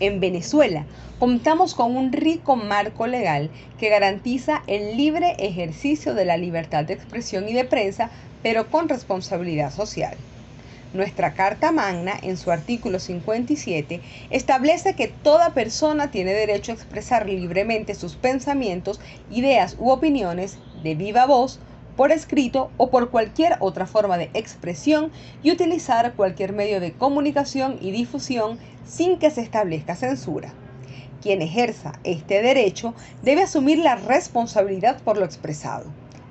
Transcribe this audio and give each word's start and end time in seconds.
En 0.00 0.20
Venezuela 0.20 0.86
contamos 1.18 1.74
con 1.74 1.96
un 1.96 2.12
rico 2.12 2.54
marco 2.54 3.08
legal 3.08 3.50
que 3.78 3.88
garantiza 3.88 4.62
el 4.68 4.96
libre 4.96 5.34
ejercicio 5.38 6.14
de 6.14 6.24
la 6.24 6.36
libertad 6.36 6.84
de 6.84 6.94
expresión 6.94 7.48
y 7.48 7.52
de 7.52 7.64
prensa, 7.64 8.10
pero 8.42 8.70
con 8.70 8.88
responsabilidad 8.88 9.72
social. 9.72 10.16
Nuestra 10.92 11.34
Carta 11.34 11.72
Magna, 11.72 12.14
en 12.22 12.36
su 12.36 12.50
artículo 12.52 13.00
57, 13.00 14.00
establece 14.30 14.94
que 14.94 15.08
toda 15.08 15.52
persona 15.52 16.10
tiene 16.12 16.32
derecho 16.32 16.70
a 16.70 16.76
expresar 16.76 17.28
libremente 17.28 17.94
sus 17.94 18.14
pensamientos, 18.14 19.00
ideas 19.28 19.74
u 19.78 19.90
opiniones 19.90 20.58
de 20.82 20.94
viva 20.94 21.26
voz, 21.26 21.60
por 21.98 22.12
escrito 22.12 22.70
o 22.76 22.90
por 22.90 23.10
cualquier 23.10 23.56
otra 23.58 23.84
forma 23.84 24.18
de 24.18 24.30
expresión 24.32 25.10
y 25.42 25.50
utilizar 25.50 26.12
cualquier 26.14 26.52
medio 26.52 26.78
de 26.78 26.92
comunicación 26.92 27.76
y 27.80 27.90
difusión 27.90 28.60
sin 28.86 29.18
que 29.18 29.32
se 29.32 29.40
establezca 29.40 29.96
censura. 29.96 30.52
Quien 31.20 31.42
ejerza 31.42 31.94
este 32.04 32.40
derecho 32.40 32.94
debe 33.24 33.42
asumir 33.42 33.78
la 33.80 33.96
responsabilidad 33.96 35.00
por 35.02 35.18
lo 35.18 35.24
expresado. 35.24 35.86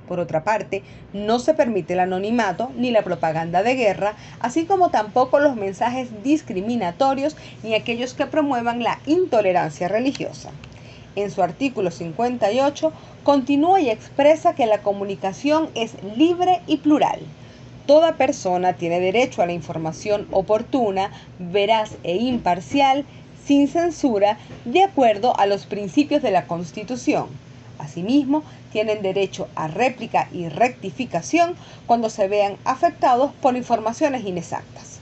Por 0.08 0.22
otra 0.22 0.46
parte, 0.46 0.84
no 1.12 1.38
se 1.38 1.54
permite 1.54 1.96
el 1.96 2.00
anonimato 2.00 2.72
ni 2.78 2.92
la 2.92 3.04
propaganda 3.04 3.62
de 3.62 3.76
guerra, 3.76 4.16
así 4.40 4.64
como 4.64 4.90
tampoco 4.90 5.40
los 5.40 5.58
mensajes 5.58 6.24
discriminatorios 6.24 7.36
ni 7.62 7.76
aquellos 7.76 8.14
que 8.14 8.26
promuevan 8.26 8.84
la 8.84 9.00
intolerancia 9.06 9.90
religiosa. 9.90 10.52
En 11.18 11.32
su 11.32 11.42
artículo 11.42 11.90
58 11.90 12.94
continúa 13.24 13.82
y 13.82 13.90
expresa 13.90 14.54
que 14.54 14.68
la 14.68 14.84
comunicación 14.84 15.68
es 15.74 15.96
libre 16.16 16.62
y 16.68 16.78
plural. 16.78 17.22
Toda 17.88 18.18
persona 18.18 18.74
tiene 18.74 19.00
derecho 19.00 19.42
a 19.42 19.48
la 19.48 19.54
información 19.54 20.28
oportuna, 20.32 21.10
veraz 21.40 21.94
e 22.04 22.18
imparcial, 22.18 23.04
sin 23.48 23.68
censura, 23.68 24.38
de 24.66 24.84
acuerdo 24.84 25.36
a 25.40 25.48
los 25.48 25.66
principios 25.66 26.22
de 26.22 26.30
la 26.30 26.46
Constitución. 26.46 27.26
Asimismo, 27.80 28.44
tienen 28.72 29.02
derecho 29.02 29.48
a 29.56 29.68
réplica 29.68 30.30
y 30.32 30.50
rectificación 30.50 31.56
cuando 31.88 32.12
se 32.12 32.28
vean 32.28 32.58
afectados 32.64 33.32
por 33.42 33.58
informaciones 33.58 34.24
inexactas. 34.24 35.00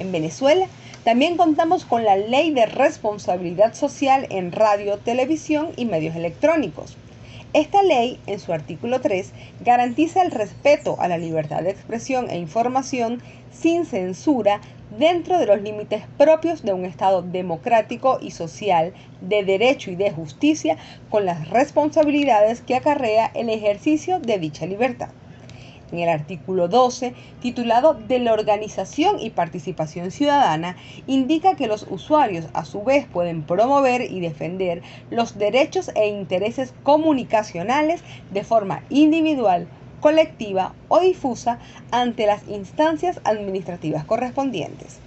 En 0.00 0.10
Venezuela, 0.10 0.66
también 1.04 1.38
contamos 1.38 1.86
con 1.86 2.04
la 2.04 2.16
Ley 2.16 2.50
de 2.50 2.66
Responsabilidad 2.66 3.72
Social 3.72 4.26
en 4.28 4.52
Radio, 4.52 4.98
Televisión 4.98 5.70
y 5.76 5.86
Medios 5.86 6.14
Electrónicos. 6.14 6.98
Esta 7.54 7.82
ley, 7.82 8.20
en 8.26 8.38
su 8.38 8.52
artículo 8.52 9.00
3, 9.00 9.32
garantiza 9.64 10.20
el 10.20 10.30
respeto 10.30 11.00
a 11.00 11.08
la 11.08 11.16
libertad 11.16 11.62
de 11.62 11.70
expresión 11.70 12.28
e 12.28 12.36
información 12.36 13.22
sin 13.50 13.86
censura 13.86 14.60
dentro 14.98 15.38
de 15.38 15.46
los 15.46 15.62
límites 15.62 16.04
propios 16.18 16.62
de 16.62 16.74
un 16.74 16.84
Estado 16.84 17.22
democrático 17.22 18.18
y 18.20 18.32
social 18.32 18.92
de 19.22 19.42
derecho 19.42 19.90
y 19.90 19.96
de 19.96 20.10
justicia 20.10 20.76
con 21.08 21.24
las 21.24 21.48
responsabilidades 21.48 22.60
que 22.60 22.76
acarrea 22.76 23.30
el 23.34 23.48
ejercicio 23.48 24.20
de 24.20 24.38
dicha 24.38 24.66
libertad 24.66 25.08
en 25.92 25.98
el 26.00 26.08
artículo 26.08 26.68
12, 26.68 27.14
titulado 27.40 27.94
de 27.94 28.18
la 28.18 28.32
organización 28.32 29.18
y 29.18 29.30
participación 29.30 30.10
ciudadana, 30.10 30.76
indica 31.06 31.56
que 31.56 31.66
los 31.66 31.86
usuarios 31.90 32.46
a 32.52 32.64
su 32.64 32.82
vez 32.82 33.06
pueden 33.06 33.42
promover 33.42 34.02
y 34.02 34.20
defender 34.20 34.82
los 35.10 35.38
derechos 35.38 35.90
e 35.94 36.08
intereses 36.08 36.74
comunicacionales 36.82 38.02
de 38.30 38.44
forma 38.44 38.82
individual, 38.90 39.66
colectiva 40.00 40.74
o 40.88 41.00
difusa 41.00 41.58
ante 41.90 42.26
las 42.26 42.48
instancias 42.48 43.20
administrativas 43.24 44.04
correspondientes. 44.04 44.98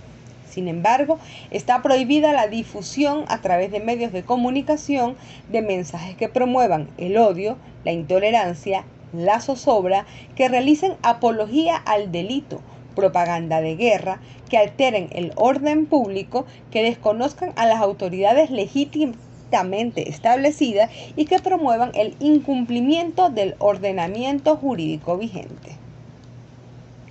Sin 0.54 0.68
embargo, 0.68 1.18
está 1.50 1.82
prohibida 1.82 2.32
la 2.32 2.48
difusión 2.48 3.26
a 3.28 3.42
través 3.42 3.72
de 3.72 3.80
medios 3.80 4.12
de 4.12 4.22
comunicación 4.22 5.16
de 5.52 5.64
mensajes 5.64 6.16
que 6.16 6.30
promuevan 6.30 6.90
el 7.00 7.18
odio, 7.18 7.58
la 7.86 7.92
intolerancia, 7.92 8.86
la 9.14 9.40
zozobra, 9.40 10.06
que 10.36 10.50
realicen 10.50 10.96
apología 11.02 11.78
al 11.78 12.12
delito, 12.12 12.62
propaganda 12.96 13.62
de 13.62 13.76
guerra, 13.76 14.20
que 14.50 14.58
alteren 14.58 15.10
el 15.12 15.32
orden 15.36 15.86
público, 15.86 16.46
que 16.72 16.84
desconozcan 16.84 17.54
a 17.56 17.66
las 17.66 17.82
autoridades 17.82 18.50
legítimamente 18.52 20.10
establecidas 20.10 20.90
y 21.16 21.26
que 21.26 21.40
promuevan 21.40 21.92
el 21.94 22.16
incumplimiento 22.20 23.30
del 23.30 23.56
ordenamiento 23.60 24.58
jurídico 24.58 25.18
vigente. 25.18 25.78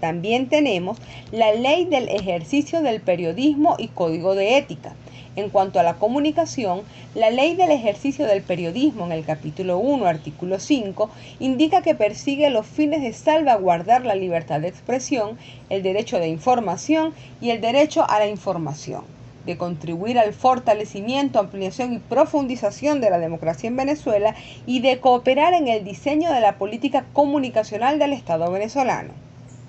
También 0.01 0.49
tenemos 0.49 0.99
la 1.31 1.53
ley 1.53 1.85
del 1.85 2.09
ejercicio 2.09 2.83
del 2.83 3.01
periodismo 3.01 3.77
y 3.79 3.87
código 3.87 4.35
de 4.35 4.59
ética, 4.59 4.97
en 5.37 5.51
cuanto 5.51 5.81
a 5.81 5.83
la 5.83 5.95
comunicación, 5.95 6.83
la 7.15 7.31
ley 7.31 7.55
del 7.55 7.71
ejercicio 7.71 8.27
del 8.27 8.43
periodismo 8.43 9.07
en 9.07 9.13
el 9.13 9.25
capítulo 9.25 9.79
1, 9.79 10.07
artículo 10.07 10.59
5, 10.59 11.11
indica 11.41 11.83
que 11.83 11.95
persigue 11.95 12.51
los 12.51 12.67
fines 12.67 13.03
de 13.03 13.13
salvaguardar 13.13 14.05
la 14.05 14.15
libertad 14.15 14.61
de 14.61 14.69
expresión, 14.69 15.39
el 15.71 15.83
derecho 15.83 16.19
de 16.19 16.29
información 16.29 17.15
y 17.41 17.51
el 17.51 17.61
derecho 17.61 18.09
a 18.09 18.19
la 18.19 18.27
información 18.27 19.05
de 19.47 19.57
contribuir 19.57 20.19
al 20.19 20.33
fortalecimiento, 20.33 21.39
ampliación 21.39 21.93
y 21.93 21.99
profundización 21.99 23.01
de 23.01 23.11
la 23.11 23.19
democracia 23.19 23.69
en 23.69 23.77
Venezuela 23.77 24.35
y 24.67 24.81
de 24.81 25.01
cooperar 25.01 25.55
en 25.55 25.69
el 25.69 25.85
diseño 25.85 26.33
de 26.33 26.41
la 26.41 26.57
política 26.57 27.05
comunicacional 27.13 27.99
del 27.99 28.13
Estado 28.13 28.51
venezolano. 28.51 29.13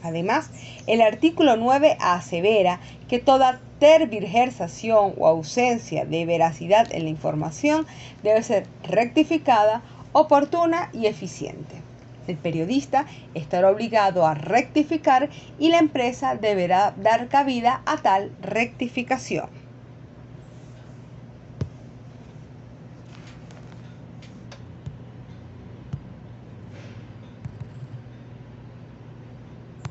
Además, 0.04 0.52
el 0.86 1.02
artículo 1.02 1.56
9 1.56 1.98
asevera 2.00 2.82
que 3.08 3.20
toda 3.20 3.62
tergiversación 3.84 5.14
o 5.18 5.28
ausencia 5.28 6.06
de 6.06 6.26
veracidad 6.26 6.88
en 6.94 7.04
la 7.04 7.10
información 7.10 7.86
debe 8.24 8.42
ser 8.42 8.66
rectificada, 8.84 9.82
oportuna 10.14 10.90
y 10.94 11.08
eficiente. 11.08 11.76
El 12.26 12.38
periodista 12.38 13.06
estará 13.34 13.70
obligado 13.70 14.26
a 14.26 14.36
rectificar 14.36 15.30
y 15.60 15.68
la 15.68 15.80
empresa 15.80 16.38
deberá 16.38 16.94
dar 16.96 17.28
cabida 17.28 17.82
a 17.86 17.98
tal 17.98 18.32
rectificación. 18.42 19.63